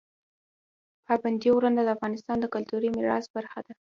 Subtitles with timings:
[1.05, 3.73] پابندی غرونه د افغانستان د کلتوري میراث برخه ده.